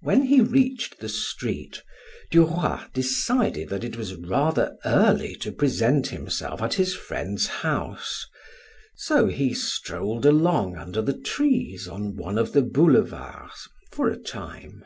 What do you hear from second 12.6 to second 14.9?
boulevards for a time.